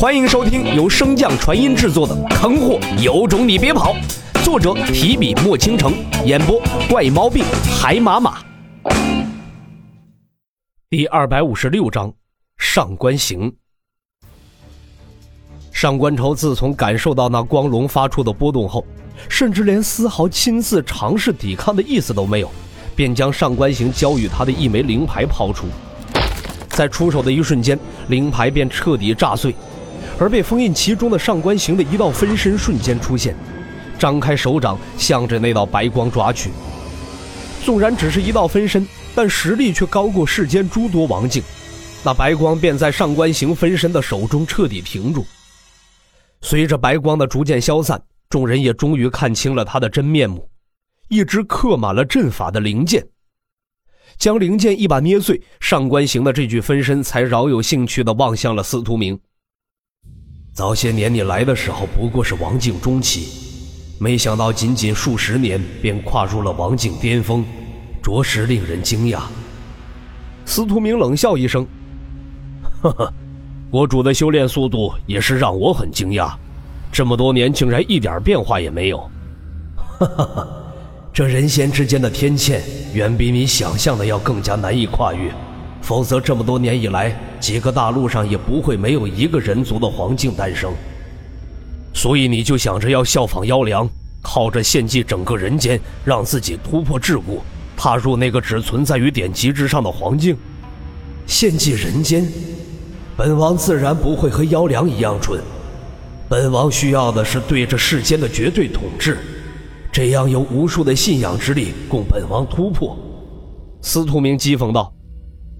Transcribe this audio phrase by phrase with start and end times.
[0.00, 3.94] 欢迎收听由升降传音制作的《坑货有种你别跑》，
[4.42, 5.92] 作者提笔墨倾城，
[6.24, 6.58] 演播
[6.88, 7.44] 怪毛病
[7.78, 8.38] 海马马。
[10.88, 12.10] 第二百五十六章
[12.56, 13.54] 上官行。
[15.70, 18.82] 上官愁自从感受到那光龙发出的波动后，
[19.28, 22.50] 甚至连丝毫亲自尝试抵抗的意思都没有，
[22.96, 25.66] 便将上官行交予他的一枚灵牌抛出，
[26.70, 27.78] 在出手的一瞬间，
[28.08, 29.54] 灵牌便彻底炸碎。
[30.18, 33.34] 而被封印其中的上官行的一道分身瞬间出现，
[33.98, 36.50] 张开手掌向着那道白光抓去。
[37.64, 41.42] 纵然只是一道分身，但实力却高过世间诸多王境。
[42.02, 45.26] 那白光便在上官行分身的手中彻底停住。
[46.40, 50.48] 随着白光的逐渐消散，众人也终于看清了他的真面目：
[51.08, 53.06] 一只刻满了阵法的灵剑。
[54.16, 59.18] 将灵剑一把捏碎，上官行的这具分身才饶有兴趣地望向了司徒明。
[60.52, 63.28] 早些年你来的时候不过是王境中期，
[63.98, 67.44] 没想到仅仅数十年便跨入了王境巅峰，
[68.02, 69.20] 着实令人惊讶。
[70.44, 71.64] 司徒明冷笑一声
[72.82, 73.12] ：“呵呵，
[73.70, 76.34] 国主的修炼速度也是让我很惊讶，
[76.90, 78.98] 这么多年竟然一点变化也没有。
[79.76, 80.48] 哈哈哈，
[81.12, 82.60] 这人仙之间的天堑
[82.92, 85.32] 远比你想象的要更加难以跨越。”
[85.82, 90.72] 否则，这么多年以来，几个大陆上也不会没有一个人族的黄境诞生。
[91.92, 93.88] 所以，你就想着要效仿妖良，
[94.22, 97.40] 靠着献祭整个人间，让自己突破桎梏，
[97.76, 100.36] 踏入那个只存在于典籍之上的黄境。
[101.26, 102.30] 献祭人间，
[103.16, 105.40] 本王自然不会和妖良一样蠢。
[106.28, 109.18] 本王需要的是对这世间的绝对统治，
[109.90, 112.96] 这样有无数的信仰之力供本王突破。
[113.80, 114.92] 司徒明讥讽道。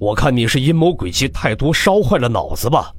[0.00, 2.90] 我看你是阴谋诡计太多，烧坏了脑子吧？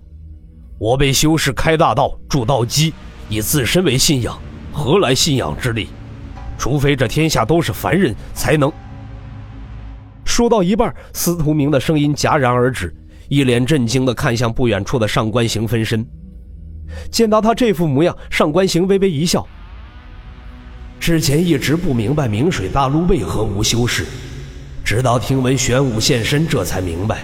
[0.78, 2.94] 我被修士开大道、铸道基，
[3.28, 4.40] 以自身为信仰，
[4.72, 5.88] 何来信仰之力？
[6.60, 8.72] 除非这天下都是凡人，才能。
[10.24, 12.96] 说到一半，司徒明的声音戛然而止，
[13.30, 16.06] 一脸震惊地看向不远处的上官行分身。
[17.10, 19.44] 见到他这副模样，上官行微微一笑。
[21.00, 24.06] 之前一直不明白明水大陆为何无修士。
[24.94, 27.24] 直到听闻玄武现身，这才明白，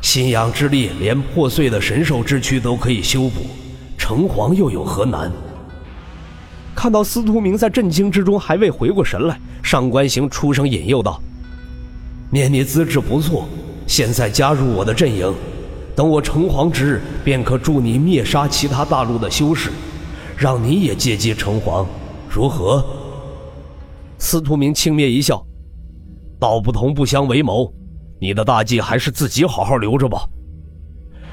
[0.00, 3.42] 信仰之力连破碎的神兽之躯都可以修补，
[3.96, 5.30] 城隍又有何难？
[6.74, 11.22] 看到司徒明在震惊之中还未回过神来，上官行出声引诱道
[12.30, 13.46] ：“念你资质不错，
[13.86, 15.32] 现在加入我的阵营，
[15.94, 19.70] 等我城隍之日，便可助你灭杀其他大陆的修士，
[20.36, 21.86] 让你也借机城隍，
[22.28, 22.84] 如何？”
[24.18, 25.46] 司徒明轻蔑一笑。
[26.42, 27.72] 道不同不相为谋，
[28.20, 30.24] 你的大计还是自己好好留着吧。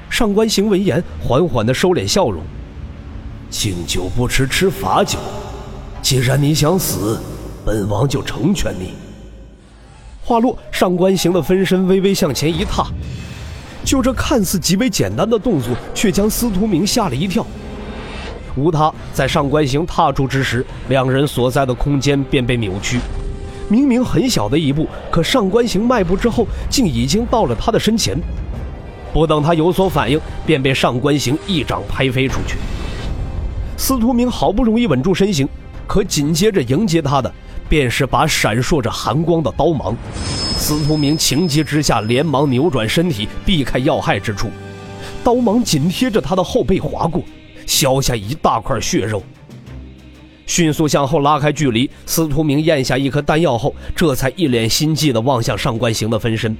[0.08, 2.40] 上官行闻言，缓缓的收敛笑容，
[3.50, 5.18] 敬酒不吃吃罚酒。
[6.00, 7.20] 既然你想死，
[7.66, 8.92] 本王就成全你。
[10.22, 12.86] 话落，上官行的分身微微向前一踏，
[13.84, 17.44] 就这看似极为简单的动作，却将司徒明吓了一跳。
[18.54, 23.00] 无他，在上官行踏出之时，两人所在的空间便被扭曲。
[23.70, 28.18] 明明很小的一步，可上官行迈步之后，竟已经到了他的身前。
[29.12, 32.56] 不等他有所反应，便被上官行一掌拍飞出去。
[33.76, 35.48] 司徒明好不容易稳住身形，
[35.86, 37.32] 可紧接着迎接他的，
[37.68, 39.96] 便是把闪烁着寒光的刀芒。
[40.56, 44.48] 司徒明情急之下，连忙扭转身体，避开要害之处。
[45.22, 47.22] 刀芒紧贴着他的后背划过，
[47.66, 49.22] 削下一大块血肉。
[50.50, 56.56] 迅速向后拉开距离，司徒明咽下一颗丹药后，这才一脸心悸地望向上官行的分身。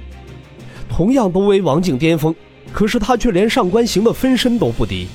[0.87, 2.33] 同样都为王境巅峰，
[2.71, 5.09] 可是他却连上官行的分身都不敌。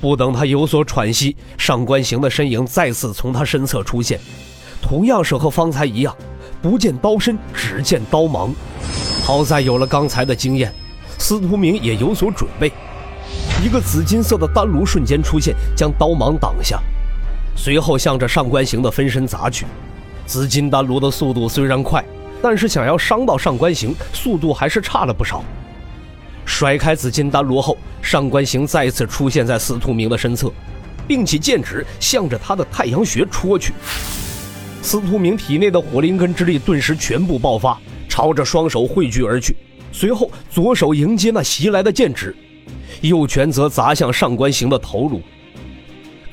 [0.00, 4.20] 不等他有所喘息，上官行的身影再次从他身侧出现，
[4.80, 6.16] 同样是和方才一样，
[6.62, 8.54] 不见刀身，只见刀芒。
[9.24, 10.72] 好在有了刚才的经验，
[11.18, 12.70] 司徒明也有所准备。
[13.60, 16.80] 一个紫金色的丹炉瞬间出现，将刀芒挡下。
[17.58, 19.66] 随后向着上官行的分身砸去，
[20.26, 22.02] 紫金丹炉的速度虽然快，
[22.40, 25.44] 但是想要伤到上官行，速度还是差了不少。
[26.46, 30.52] 甩开紫金丹炉后，上官行再次出现在司徒明的身侧，
[31.08, 33.74] 并起剑指向着他的太阳穴戳去。
[34.80, 37.76] 司徒明体内的火灵根之力顿时全部爆发，
[38.08, 39.56] 朝着双手汇聚而去。
[39.90, 42.34] 随后左手迎接那袭来的剑指，
[43.00, 45.20] 右拳则砸向上官行的头颅。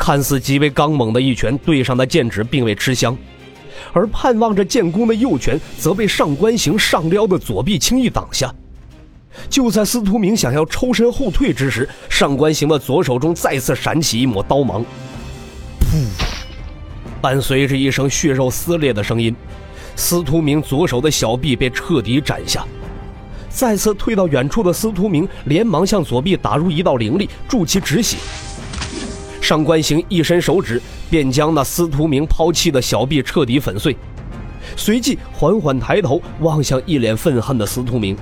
[0.06, 3.18] 看似极为刚猛的一拳，对上的剑指并未吃香，
[3.92, 8.54] 而盼望着建功的右拳则被上官行上撩的左臂轻易挡下。
[9.50, 14.86] 就在司徒明想要抽身后退之时，上官行的左手中再次闪起一抹刀芒，
[15.80, 16.06] 噗！
[17.20, 19.36] 伴随着一声血肉撕裂的声音，
[19.96, 22.64] 司徒明左手的小臂被彻底斩下。
[23.50, 28.18] 再次退到远处的司徒明连忙向左臂打入一道灵力，助其止血。
[29.46, 33.96] 上官行一伸手指，便将那司徒明抛弃的小臂彻底粉碎，
[34.76, 38.18] 随即缓缓抬头望向一脸愤恨的司徒明。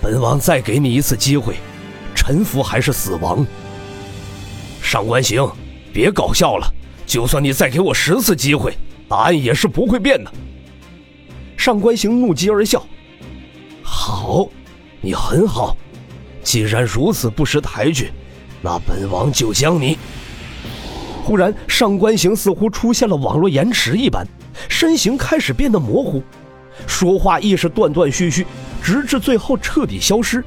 [0.00, 1.56] 本王再给你一次机会，
[2.14, 3.46] 臣服还是死亡？
[4.80, 5.46] 上官行，
[5.92, 6.66] 别搞笑了！
[7.04, 8.72] 就算你再给我十次机会，
[9.08, 10.32] 答案也是不会变的。
[11.54, 12.82] 上官行怒极而笑
[13.84, 14.48] ：“好，
[15.02, 15.76] 你很好。
[16.42, 18.10] 既然如此不识抬举，
[18.60, 19.98] 那本王就将你……”
[21.24, 24.26] 忽然，上官行似乎出现了网络延迟一般，
[24.68, 26.22] 身形开始变得模糊，
[26.86, 28.46] 说话亦是断断续续。
[28.80, 30.42] 直至最后彻底消失。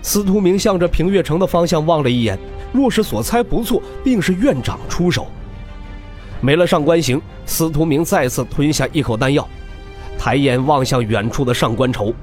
[0.00, 2.38] 司徒明向着平月城的方向望了一眼，
[2.72, 5.26] 若是所猜不错，定是院长出手。
[6.40, 9.46] 没了上官行，司徒明再次吞下一口丹药，
[10.16, 12.14] 抬眼望向远处的上官愁。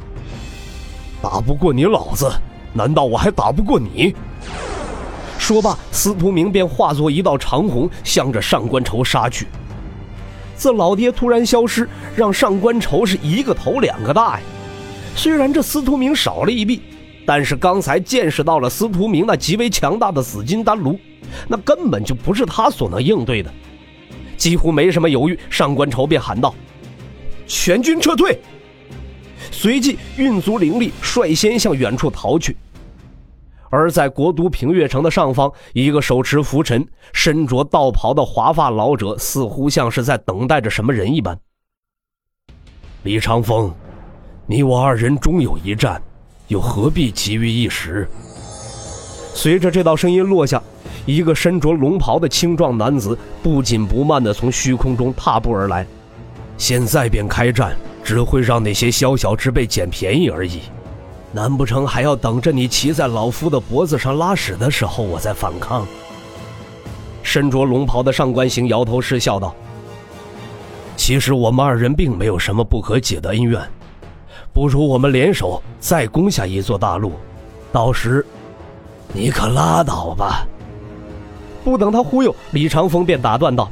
[1.21, 2.31] 打不过你老子，
[2.73, 4.15] 难道我还打不过你？
[5.43, 9.45] 说罢，司徒明便化作一道长虹，向着上官愁杀去。
[10.57, 11.85] 这老爹突然消失，
[12.15, 14.45] 让上官愁是一个头两个大呀！
[15.17, 16.81] 虽然这司徒明少了一臂，
[17.25, 20.97] 但是刚才见识到了司徒明那极为强大的紫金丹炉，
[21.49, 23.53] 那根本就不是他所能应对的。
[24.37, 26.55] 几乎没什么犹豫，上官愁便喊道
[27.45, 28.39] ：“全军撤退！”
[29.51, 32.55] 随即运足灵力，率先向远处逃去。
[33.75, 41.35] 而在国都平月城的上方，一个手持拂尘、身着道袍的华发老者，似乎像是在等待着什么人一般。
[43.01, 43.73] 李长风。
[44.45, 45.99] 你我二人终有一战，
[46.49, 48.07] 又何必急于一时？
[49.33, 50.61] 随着这道声音落下，
[51.07, 55.83] 一个身着龙袍的青壮男子不紧不慢地从虚空中踏步而来。
[56.59, 60.61] 现在便开战，只会让那些宵小之辈捡便宜而已。
[61.33, 65.85] 难不成还要等着你骑在老夫的脖子上拉屎的时候，我再反抗？
[67.23, 69.55] 身着龙袍的上官行摇头失笑道
[70.95, 73.59] ：“其实我们二人并没有什么不可解的恩怨。”
[74.53, 77.13] 不如我们联手再攻下一座大陆，
[77.71, 78.23] 到时，
[79.11, 80.45] 你可拉倒吧！
[81.63, 83.67] 不等他忽悠，李长风便打断道：“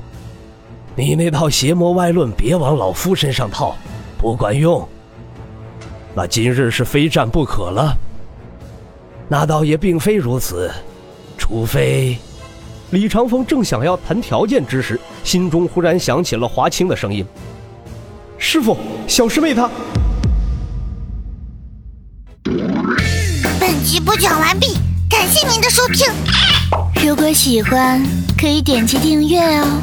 [0.96, 3.76] 你那套邪魔歪论别往老夫身上套，
[4.18, 4.88] 不管用。
[6.14, 7.96] 那今日是非战不可了。
[9.28, 10.72] 那倒也并非如此，
[11.38, 12.18] 除非……”
[12.92, 17.26] 李长风正想要谈条件之时，心中忽然响起了华清的声音
[18.38, 18.76] ：“师傅，
[19.08, 19.70] 小师妹她……”
[23.58, 24.76] 本集播讲完毕，
[25.10, 26.06] 感谢您的收听。
[27.08, 28.06] 如果喜欢，
[28.38, 29.82] 可以点击订阅哦，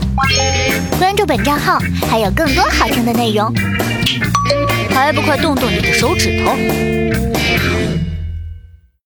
[0.98, 1.78] 关注本账号
[2.10, 3.50] 还有更多好听的内容。
[4.98, 7.37] 还不快动动你的手指头！